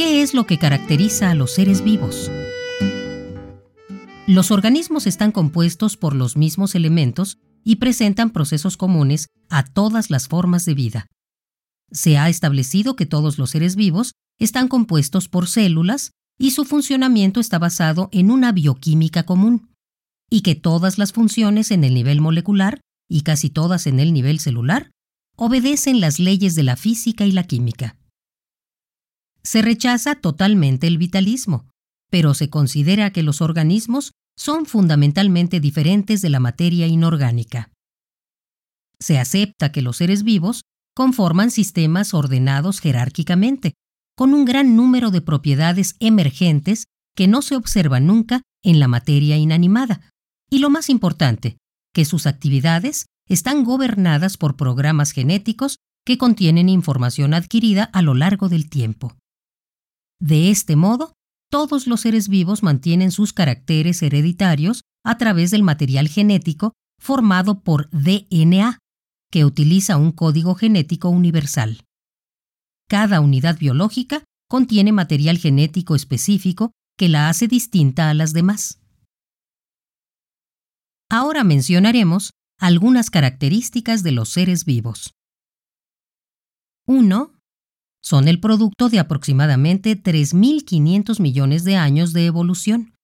[0.00, 2.30] ¿Qué es lo que caracteriza a los seres vivos?
[4.26, 10.26] Los organismos están compuestos por los mismos elementos y presentan procesos comunes a todas las
[10.26, 11.06] formas de vida.
[11.92, 17.38] Se ha establecido que todos los seres vivos están compuestos por células y su funcionamiento
[17.38, 19.68] está basado en una bioquímica común,
[20.30, 24.40] y que todas las funciones en el nivel molecular y casi todas en el nivel
[24.40, 24.92] celular
[25.36, 27.99] obedecen las leyes de la física y la química.
[29.42, 31.68] Se rechaza totalmente el vitalismo,
[32.10, 37.70] pero se considera que los organismos son fundamentalmente diferentes de la materia inorgánica.
[38.98, 40.62] Se acepta que los seres vivos
[40.94, 43.74] conforman sistemas ordenados jerárquicamente,
[44.16, 49.36] con un gran número de propiedades emergentes que no se observan nunca en la materia
[49.38, 50.10] inanimada,
[50.50, 51.56] y lo más importante,
[51.94, 58.48] que sus actividades están gobernadas por programas genéticos que contienen información adquirida a lo largo
[58.48, 59.16] del tiempo.
[60.20, 61.14] De este modo,
[61.50, 67.88] todos los seres vivos mantienen sus caracteres hereditarios a través del material genético formado por
[67.90, 68.78] DNA,
[69.32, 71.84] que utiliza un código genético universal.
[72.88, 78.80] Cada unidad biológica contiene material genético específico que la hace distinta a las demás.
[81.08, 85.14] Ahora mencionaremos algunas características de los seres vivos.
[86.86, 87.39] 1
[88.02, 92.94] son el producto de aproximadamente 3.500 millones de años de evolución,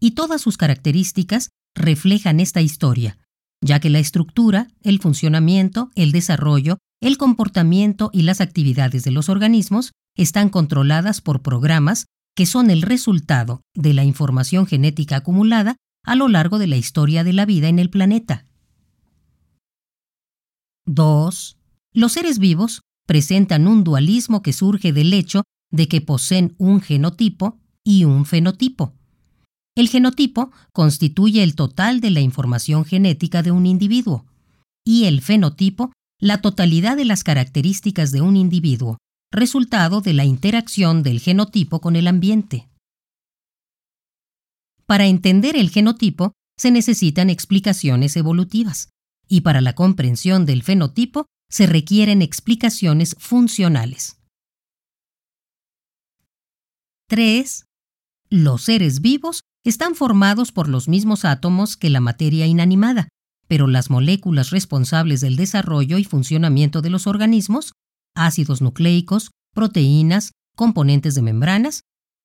[0.00, 3.18] y todas sus características reflejan esta historia,
[3.62, 9.28] ya que la estructura, el funcionamiento, el desarrollo, el comportamiento y las actividades de los
[9.28, 16.14] organismos están controladas por programas que son el resultado de la información genética acumulada a
[16.16, 18.46] lo largo de la historia de la vida en el planeta.
[20.86, 21.58] 2.
[21.92, 27.58] Los seres vivos presentan un dualismo que surge del hecho de que poseen un genotipo
[27.84, 28.94] y un fenotipo.
[29.74, 34.26] El genotipo constituye el total de la información genética de un individuo
[34.84, 38.98] y el fenotipo la totalidad de las características de un individuo,
[39.32, 42.68] resultado de la interacción del genotipo con el ambiente.
[44.86, 48.90] Para entender el genotipo se necesitan explicaciones evolutivas,
[49.26, 54.18] y para la comprensión del fenotipo se requieren explicaciones funcionales.
[57.08, 57.66] 3.
[58.30, 63.08] Los seres vivos están formados por los mismos átomos que la materia inanimada,
[63.48, 67.74] pero las moléculas responsables del desarrollo y funcionamiento de los organismos,
[68.14, 71.82] ácidos nucleicos, proteínas, componentes de membranas,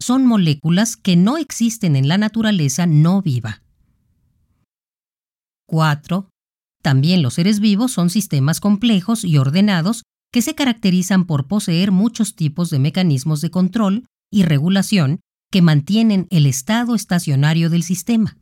[0.00, 3.62] son moléculas que no existen en la naturaleza no viva.
[5.66, 6.30] 4.
[6.82, 10.02] También los seres vivos son sistemas complejos y ordenados
[10.32, 15.20] que se caracterizan por poseer muchos tipos de mecanismos de control y regulación
[15.50, 18.38] que mantienen el estado estacionario del sistema.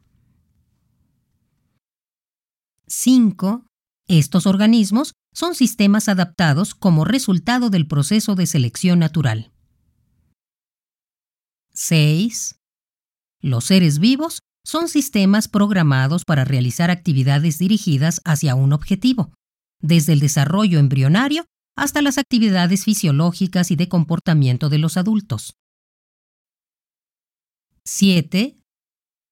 [2.87, 3.65] 5.
[4.07, 9.53] Estos organismos son sistemas adaptados como resultado del proceso de selección natural.
[11.73, 12.57] 6.
[13.41, 19.33] Los seres vivos son sistemas programados para realizar actividades dirigidas hacia un objetivo,
[19.81, 25.55] desde el desarrollo embrionario hasta las actividades fisiológicas y de comportamiento de los adultos.
[27.87, 28.59] 7.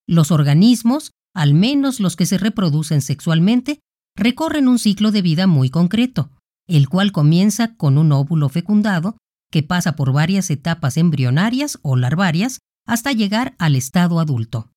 [0.09, 3.81] Los organismos, al menos los que se reproducen sexualmente,
[4.17, 6.31] recorren un ciclo de vida muy concreto,
[6.67, 9.19] el cual comienza con un óvulo fecundado
[9.53, 14.71] que pasa por varias etapas embrionarias o larvarias hasta llegar al estado adulto.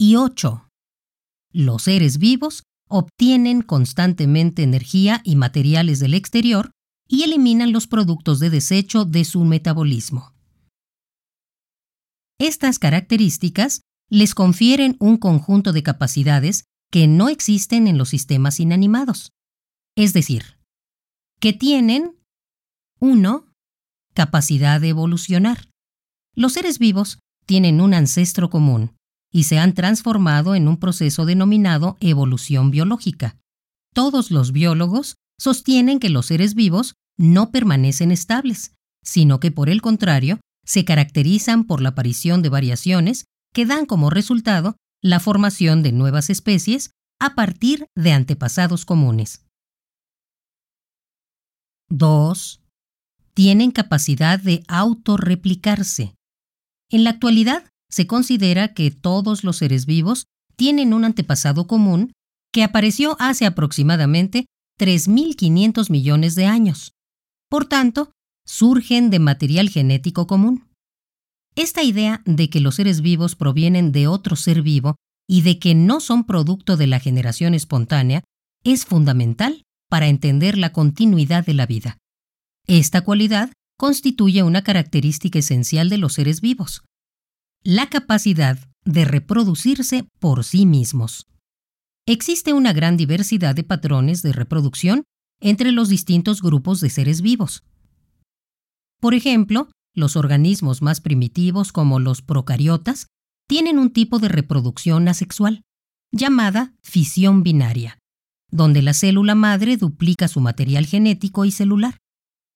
[0.00, 0.68] Y 8.
[1.52, 6.70] Los seres vivos obtienen constantemente energía y materiales del exterior
[7.08, 10.32] y eliminan los productos de desecho de su metabolismo.
[12.38, 19.32] Estas características les confieren un conjunto de capacidades que no existen en los sistemas inanimados.
[19.96, 20.60] Es decir,
[21.40, 22.16] que tienen
[23.00, 23.52] 1.
[24.14, 25.68] Capacidad de evolucionar.
[26.36, 28.96] Los seres vivos tienen un ancestro común,
[29.32, 33.36] y se han transformado en un proceso denominado evolución biológica.
[33.94, 38.72] Todos los biólogos sostienen que los seres vivos no permanecen estables,
[39.02, 44.10] sino que por el contrario, se caracterizan por la aparición de variaciones que dan como
[44.10, 46.90] resultado la formación de nuevas especies
[47.20, 49.44] a partir de antepasados comunes.
[51.88, 52.60] 2.
[53.34, 56.14] Tienen capacidad de autorreplicarse.
[56.90, 60.26] En la actualidad, se considera que todos los seres vivos
[60.56, 62.12] tienen un antepasado común
[62.52, 64.46] que apareció hace aproximadamente
[64.78, 66.92] 3.500 millones de años.
[67.48, 68.12] Por tanto,
[68.46, 70.68] surgen de material genético común.
[71.54, 74.96] Esta idea de que los seres vivos provienen de otro ser vivo
[75.28, 78.22] y de que no son producto de la generación espontánea
[78.64, 81.98] es fundamental para entender la continuidad de la vida.
[82.66, 86.82] Esta cualidad constituye una característica esencial de los seres vivos,
[87.64, 91.26] la capacidad de reproducirse por sí mismos.
[92.06, 95.04] Existe una gran diversidad de patrones de reproducción
[95.40, 97.64] entre los distintos grupos de seres vivos.
[99.00, 103.08] Por ejemplo, los organismos más primitivos como los procariotas
[103.46, 105.62] tienen un tipo de reproducción asexual,
[106.12, 107.98] llamada fisión binaria,
[108.50, 111.98] donde la célula madre duplica su material genético y celular,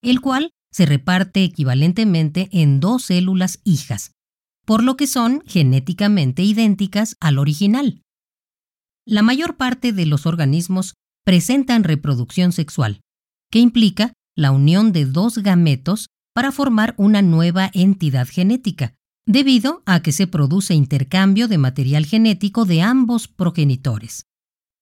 [0.02, 4.12] el cual se reparte equivalentemente en dos células hijas,
[4.64, 8.02] por lo que son genéticamente idénticas al original.
[9.04, 10.94] La mayor parte de los organismos
[11.24, 13.00] presentan reproducción sexual,
[13.50, 18.94] que implica la unión de dos gametos para formar una nueva entidad genética,
[19.26, 24.26] debido a que se produce intercambio de material genético de ambos progenitores.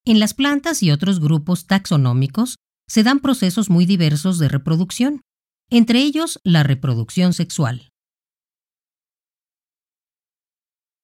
[0.04, 2.56] En las plantas y otros grupos taxonómicos
[2.88, 5.20] se dan procesos muy diversos de reproducción,
[5.68, 7.89] entre ellos la reproducción sexual.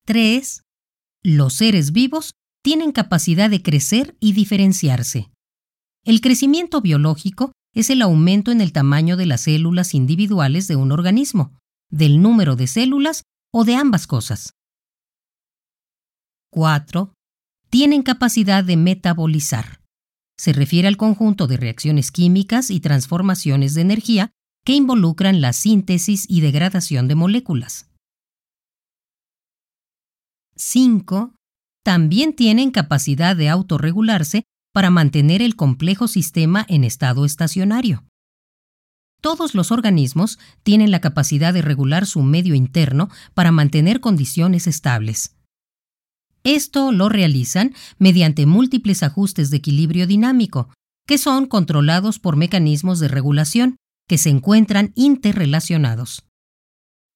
[0.06, 0.62] 3.
[1.24, 5.32] Los seres vivos tienen capacidad de crecer y diferenciarse.
[6.04, 10.92] El crecimiento biológico es el aumento en el tamaño de las células individuales de un
[10.92, 11.58] organismo,
[11.90, 14.52] del número de células o de ambas cosas.
[16.52, 17.12] 4.
[17.68, 19.80] Tienen capacidad de metabolizar.
[20.38, 24.30] Se refiere al conjunto de reacciones químicas y transformaciones de energía
[24.64, 27.85] que involucran la síntesis y degradación de moléculas.
[30.56, 31.34] 5.
[31.84, 38.04] También tienen capacidad de autorregularse para mantener el complejo sistema en estado estacionario.
[39.20, 45.36] Todos los organismos tienen la capacidad de regular su medio interno para mantener condiciones estables.
[46.44, 50.72] Esto lo realizan mediante múltiples ajustes de equilibrio dinámico,
[51.06, 53.76] que son controlados por mecanismos de regulación
[54.08, 56.24] que se encuentran interrelacionados.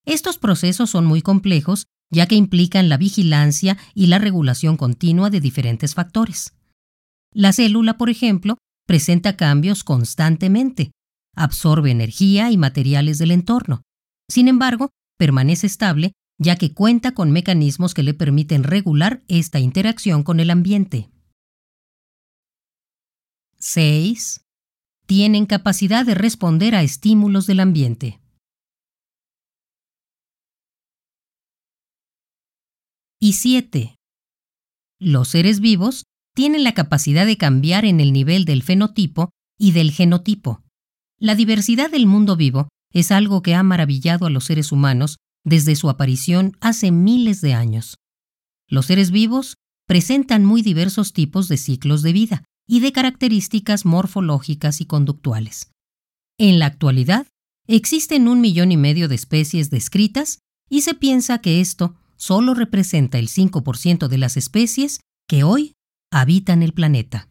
[0.04, 5.40] Estos procesos son muy complejos ya que implican la vigilancia y la regulación continua de
[5.40, 6.54] diferentes factores.
[7.32, 10.90] La célula, por ejemplo, presenta cambios constantemente,
[11.36, 13.82] absorbe energía y materiales del entorno.
[14.28, 20.22] Sin embargo, permanece estable ya que cuenta con mecanismos que le permiten regular esta interacción
[20.22, 21.10] con el ambiente.
[23.58, 24.40] 6.
[25.06, 28.20] Tienen capacidad de responder a estímulos del ambiente.
[33.30, 33.96] Y 7.
[34.98, 36.02] Los seres vivos
[36.34, 40.64] tienen la capacidad de cambiar en el nivel del fenotipo y del genotipo.
[41.16, 45.76] La diversidad del mundo vivo es algo que ha maravillado a los seres humanos desde
[45.76, 47.98] su aparición hace miles de años.
[48.66, 49.54] Los seres vivos
[49.86, 55.70] presentan muy diversos tipos de ciclos de vida y de características morfológicas y conductuales.
[56.36, 57.28] En la actualidad,
[57.68, 63.18] existen un millón y medio de especies descritas y se piensa que esto solo representa
[63.18, 65.72] el 5% de las especies que hoy
[66.12, 67.28] habitan el planeta.